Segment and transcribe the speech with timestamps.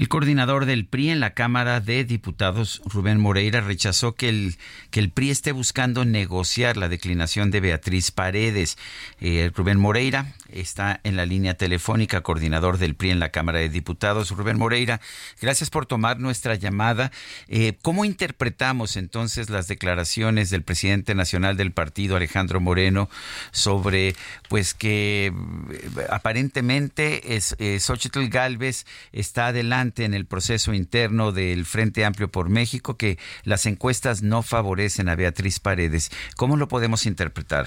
[0.00, 4.56] El coordinador del PRI en la Cámara de Diputados, Rubén Moreira, rechazó que el,
[4.90, 8.78] que el PRI esté buscando negociar la declinación de Beatriz Paredes.
[9.20, 13.68] Eh, Rubén Moreira está en la línea telefónica, coordinador del PRI en la Cámara de
[13.68, 14.30] Diputados.
[14.30, 15.02] Rubén Moreira,
[15.38, 17.12] gracias por tomar nuestra llamada.
[17.48, 23.10] Eh, ¿Cómo interpretamos entonces las declaraciones del presidente nacional del partido, Alejandro Moreno,
[23.50, 24.16] sobre
[24.48, 27.54] pues que eh, aparentemente es,
[27.84, 33.66] Xochitl Galvez está adelante en el proceso interno del Frente Amplio por México que las
[33.66, 36.10] encuestas no favorecen a Beatriz Paredes.
[36.36, 37.66] ¿Cómo lo podemos interpretar?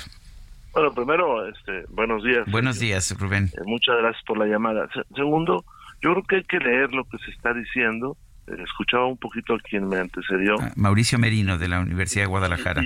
[0.74, 2.46] Bueno, primero, este, buenos días.
[2.50, 3.50] Buenos días, Rubén.
[3.54, 4.90] Eh, muchas gracias por la llamada.
[5.16, 5.64] segundo,
[6.02, 8.18] yo creo que hay que leer lo que se está diciendo.
[8.48, 10.56] Eh, escuchaba un poquito a quien me antecedió.
[10.60, 12.84] Ah, Mauricio Merino, de la Universidad de Guadalajara.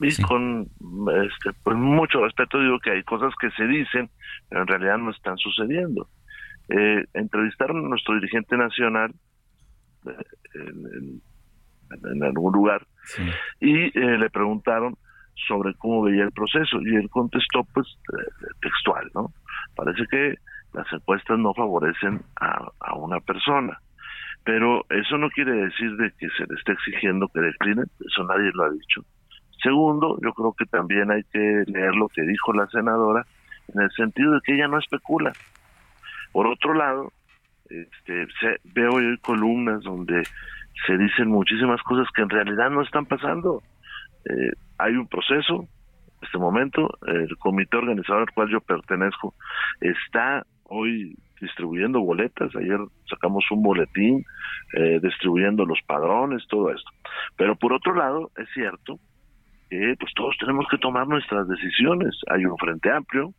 [0.00, 4.10] Y, con este, pues mucho respeto digo que hay cosas que se dicen,
[4.48, 6.08] pero en realidad no están sucediendo
[6.68, 9.12] eh, entrevistaron a nuestro dirigente nacional
[10.06, 10.12] eh,
[10.54, 12.86] en, algún lugar
[13.60, 14.94] y eh, le preguntaron
[15.46, 19.32] sobre cómo veía el proceso y él contestó pues eh, textual, ¿no?
[19.74, 20.34] Parece que
[20.74, 23.78] las encuestas no favorecen a, a una persona,
[24.44, 28.50] pero eso no quiere decir de que se le esté exigiendo que decline, eso nadie
[28.52, 29.02] lo ha dicho.
[29.62, 33.24] Segundo, yo creo que también hay que leer lo que dijo la senadora
[33.74, 35.32] en el sentido de que ella no especula,
[36.32, 37.12] por otro lado,
[37.68, 38.26] este,
[38.74, 40.22] veo hoy columnas donde
[40.86, 43.62] se dicen muchísimas cosas que en realidad no están pasando.
[44.24, 45.66] Eh, hay un proceso,
[46.20, 49.34] en este momento, el comité organizador al cual yo pertenezco
[49.80, 54.24] está hoy distribuyendo boletas, ayer sacamos un boletín
[54.74, 56.90] eh, distribuyendo los padrones, todo esto.
[57.36, 58.98] Pero por otro lado, es cierto
[59.70, 62.14] que pues todos tenemos que tomar nuestras decisiones.
[62.30, 63.32] Hay un frente amplio,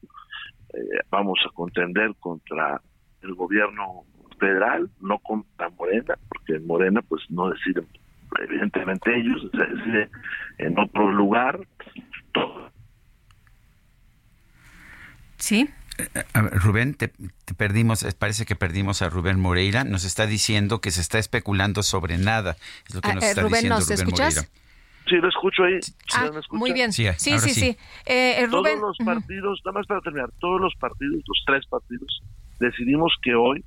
[0.80, 2.82] eh, vamos a contender contra
[3.22, 4.04] el gobierno
[4.40, 7.88] federal, no contra Morena, porque en Morena pues no deciden
[8.42, 10.10] evidentemente ellos, se decide
[10.60, 11.60] en otro lugar.
[12.32, 12.72] Todo.
[15.38, 15.70] Sí.
[15.98, 17.12] Eh, Rubén, te,
[17.58, 19.84] perdimos, parece que perdimos a Rubén Moreira.
[19.84, 22.56] Nos está diciendo que se está especulando sobre nada.
[22.88, 24.36] Es lo que ah, nos eh, está diciendo Rubén escuchas?
[24.36, 24.50] Moreira.
[25.10, 25.80] Sí, lo escucho ahí.
[26.14, 26.94] Ah, muy bien.
[26.94, 27.78] Sí, sí, sí.
[28.06, 32.22] Eh, todos los partidos, nada más para terminar, todos los partidos, los tres partidos,
[32.60, 33.64] decidimos que hoy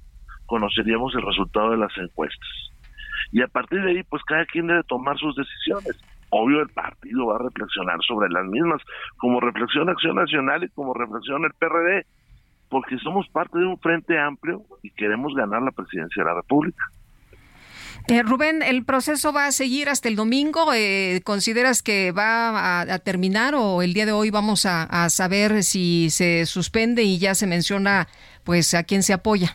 [0.46, 2.48] conoceríamos el resultado de las encuestas.
[3.32, 5.98] Y a partir de ahí, pues cada quien debe tomar sus decisiones.
[6.30, 8.80] Obvio, el partido va a reflexionar sobre las mismas,
[9.16, 12.06] como reflexión Acción Nacional y como reflexión el PRD,
[12.68, 16.84] porque somos parte de un frente amplio y queremos ganar la presidencia de la República.
[18.08, 20.72] Eh, Rubén, ¿el proceso va a seguir hasta el domingo?
[20.74, 26.10] Eh, ¿Consideras que va a, terminar o el día de hoy vamos a, saber si
[26.10, 28.08] se suspende y ya se menciona
[28.44, 29.54] pues a quién se apoya?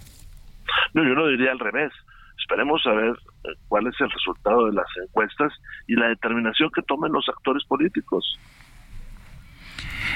[0.94, 1.92] No, yo lo diría al revés.
[2.40, 3.12] Esperemos saber
[3.44, 5.52] eh, cuál es el resultado de las encuestas
[5.88, 8.40] y la determinación que tomen los actores políticos.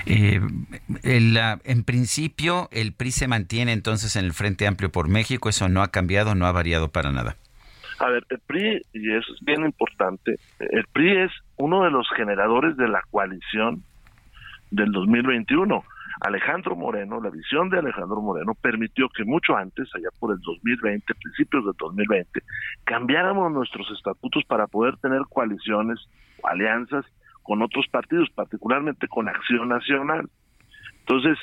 [0.05, 5.81] en principio, el PRI se mantiene entonces en el Frente Amplio por México, eso no
[5.81, 7.35] ha cambiado, no ha variado para nada.
[8.01, 12.09] A ver, el PRI, y eso es bien importante, el PRI es uno de los
[12.15, 13.83] generadores de la coalición
[14.71, 15.83] del 2021.
[16.21, 21.13] Alejandro Moreno, la visión de Alejandro Moreno permitió que mucho antes, allá por el 2020,
[21.13, 22.41] principios del 2020,
[22.85, 25.99] cambiáramos nuestros estatutos para poder tener coaliciones
[26.41, 27.05] o alianzas
[27.43, 30.27] con otros partidos, particularmente con Acción Nacional.
[31.01, 31.37] Entonces,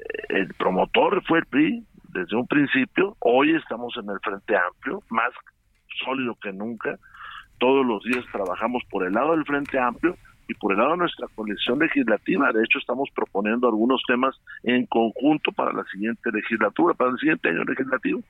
[0.00, 5.00] eh, el promotor fue el PRI desde un principio, hoy estamos en el Frente Amplio,
[5.08, 5.30] más
[6.04, 6.98] sólido que nunca.
[7.58, 10.16] Todos los días trabajamos por el lado del Frente Amplio
[10.48, 12.52] y por el lado de nuestra coalición legislativa.
[12.52, 17.48] De hecho, estamos proponiendo algunos temas en conjunto para la siguiente legislatura, para el siguiente
[17.48, 18.20] año legislativo.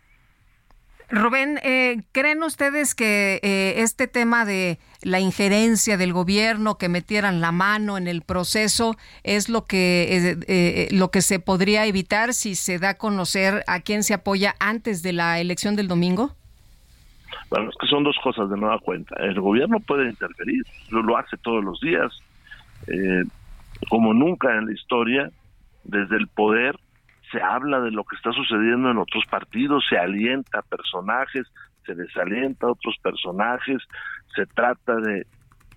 [1.12, 7.42] Rubén, eh, ¿creen ustedes que eh, este tema de la injerencia del gobierno, que metieran
[7.42, 12.54] la mano en el proceso, es lo que eh, lo que se podría evitar si
[12.54, 16.34] se da a conocer a quién se apoya antes de la elección del domingo?
[17.50, 19.14] Bueno, es que son dos cosas de nueva cuenta.
[19.18, 22.12] El gobierno puede interferir, lo, lo hace todos los días,
[22.86, 23.24] eh,
[23.88, 25.30] como nunca en la historia,
[25.84, 26.76] desde el poder
[27.30, 31.46] se habla de lo que está sucediendo en otros partidos, se alienta a personajes,
[31.86, 33.78] se desalienta a otros personajes,
[34.36, 35.26] se trata de,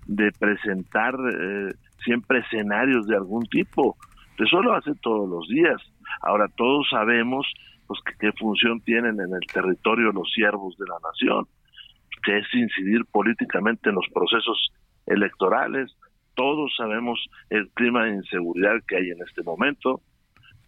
[0.06, 1.74] de presentar eh,
[2.04, 3.96] siempre escenarios de algún tipo.
[4.38, 5.82] Eso lo hace todos los días.
[6.22, 7.48] Ahora todos sabemos
[7.88, 11.46] pues qué función tienen en el territorio los siervos de la nación,
[12.24, 14.72] que es incidir políticamente en los procesos
[15.06, 15.96] electorales.
[16.36, 20.02] Todos sabemos el clima de inseguridad que hay en este momento.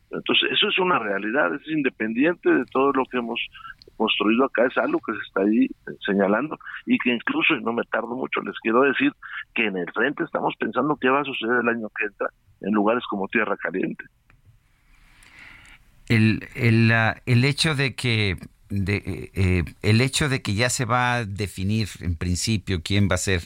[0.09, 3.39] Entonces, eso es una realidad, es independiente de todo lo que hemos
[3.97, 5.67] construido acá, es algo que se está ahí
[6.05, 9.11] señalando y que incluso, y no me tardo mucho, les quiero decir
[9.53, 12.29] que en el frente estamos pensando qué va a suceder el año que entra
[12.61, 14.05] en lugares como Tierra Caliente.
[16.09, 16.93] El, el,
[17.25, 18.37] el hecho de que
[18.69, 23.07] de, eh, eh, el hecho de que ya se va a definir en principio quién
[23.09, 23.41] va a ser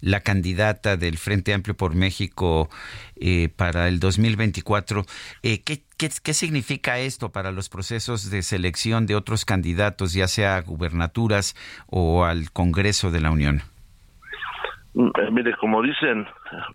[0.00, 2.68] la candidata del Frente Amplio por México
[3.16, 5.04] eh, para el 2024,
[5.42, 10.56] ¿qué, qué, qué significa esto para los procesos de selección de otros candidatos, ya sea
[10.56, 11.54] a gubernaturas
[11.86, 13.62] o al Congreso de la Unión?
[14.94, 16.26] Mm, mire, como dicen,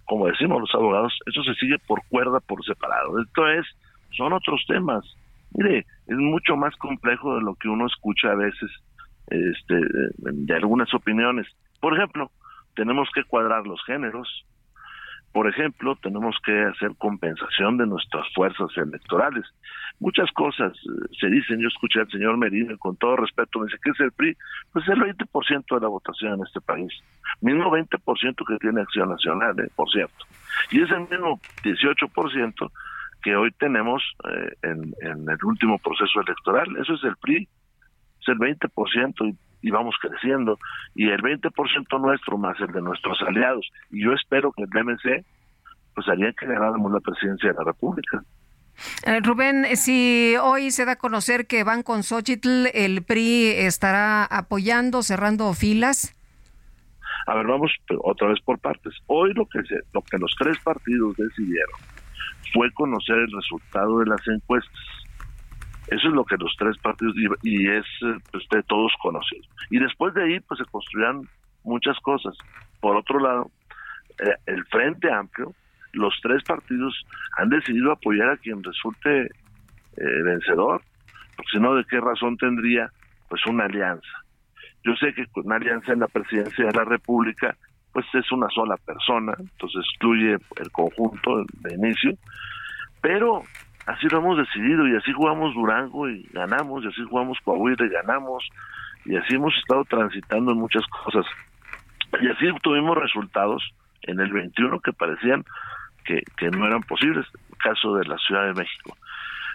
[0.06, 3.22] como decimos los abogados, eso se sigue por cuerda, por separado.
[3.22, 3.66] Esto es,
[4.11, 5.06] son otros temas
[5.53, 8.69] Mire, es mucho más complejo de lo que uno escucha a veces
[9.27, 9.75] este,
[10.17, 11.47] de algunas opiniones.
[11.79, 12.31] Por ejemplo,
[12.75, 14.45] tenemos que cuadrar los géneros.
[15.31, 19.45] Por ejemplo, tenemos que hacer compensación de nuestras fuerzas electorales.
[20.00, 23.77] Muchas cosas eh, se dicen, yo escuché al señor Merino con todo respeto, me dice,
[23.83, 24.35] ¿qué es el PRI?
[24.73, 26.91] Pues el 20% de la votación en este país.
[27.41, 30.25] Mismo 20% que tiene Acción Nacional, eh, por cierto.
[30.71, 32.71] Y ese mismo 18%
[33.21, 36.68] que hoy tenemos eh, en, el último proceso electoral.
[36.77, 37.48] Eso es el PRI,
[38.21, 40.57] es el 20% y, y vamos creciendo.
[40.95, 43.69] Y el 20% nuestro más el de nuestros aliados.
[43.92, 45.25] Y yo espero que el DMC
[45.95, 48.24] pues haría que ganáramos la presidencia de la República.
[49.06, 54.24] Eh, Rubén, si hoy se da a conocer que van con Xochitl, ¿el PRI estará
[54.24, 56.16] apoyando, cerrando filas?
[57.27, 57.71] A ver, vamos
[58.01, 58.94] otra vez por partes.
[59.07, 61.75] Hoy lo que, se, lo que los tres partidos decidieron
[62.53, 64.80] fue conocer el resultado de las encuestas.
[65.88, 67.86] Eso es lo que los tres partidos y es
[68.31, 69.50] pues, de todos conocidos.
[69.71, 71.21] Y después de ahí pues se construirán
[71.63, 72.36] muchas cosas.
[72.80, 73.51] Por otro lado,
[74.19, 75.53] eh, el Frente Amplio,
[75.94, 77.06] los tres partidos
[77.38, 80.81] han decidido apoyar a quien resulte eh, vencedor,
[81.35, 82.92] porque si no, ¿de qué razón tendría
[83.27, 84.07] pues una alianza?
[84.83, 87.56] Yo sé que una alianza en la presidencia de la República
[87.94, 92.13] pues es una sola persona, entonces excluye el conjunto de inicio,
[93.01, 93.44] pero
[93.86, 97.89] así lo hemos decidido y así jugamos Durango y ganamos, y así jugamos Coahuila y
[97.89, 98.47] ganamos,
[99.06, 101.25] y así hemos estado transitando en muchas cosas.
[102.21, 103.63] Y así tuvimos resultados
[104.03, 105.44] en el 21 que parecían
[106.03, 108.97] que, que no eran posibles, el caso de la Ciudad de México.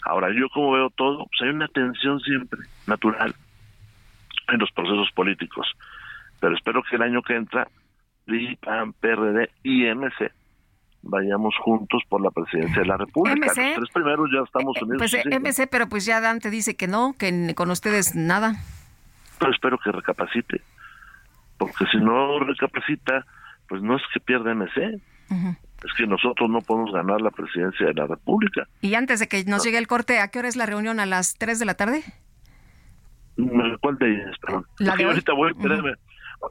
[0.05, 3.35] Ahora, yo como veo todo, pues hay una tensión siempre natural
[4.49, 5.67] en los procesos políticos,
[6.41, 7.67] pero espero que el año que entra
[8.25, 10.33] PRI, PAN, PRD y MC
[11.05, 13.47] vayamos juntos por la presidencia de la República.
[13.47, 14.99] Los tres primeros ya estamos unidos.
[14.99, 18.55] Pues eh, MC, pero pues ya Dante dice que no, que con ustedes nada.
[19.39, 20.63] Pero espero que recapacite,
[21.59, 23.27] porque si no recapacita,
[23.69, 25.01] pues no es que pierda MC,
[25.85, 28.67] es que nosotros no podemos ganar la presidencia de la República.
[28.81, 31.01] Y antes de que nos llegue el corte, ¿a qué hora es la reunión?
[31.01, 32.03] ¿A las 3 de la tarde?
[33.81, 34.37] ¿Cuál de ellas?
[34.41, 34.67] Perdón.
[34.79, 35.97] La ahorita voy, espérame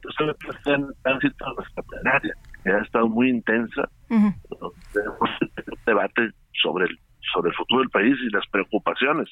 [0.04, 2.34] ustedes están citando nuestra plenaria,
[2.64, 3.90] que ha estado muy intensa.
[4.10, 6.32] Tenemos un debate
[6.62, 7.00] sobre el,
[7.34, 9.30] sobre el futuro del país y las preocupaciones.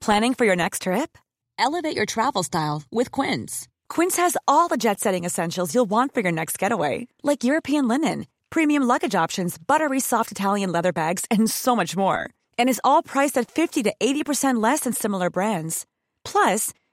[0.00, 1.16] Planning for your next trip?
[1.58, 3.68] Elevate your travel style with Quince.
[3.88, 7.86] Quince has all the jet setting essentials you'll want for your next getaway, like European
[7.86, 12.28] linen, premium luggage options, buttery soft Italian leather bags, and so much more.
[12.58, 15.86] And is all priced at 50 to 80% less than similar brands.
[16.24, 16.72] Plus,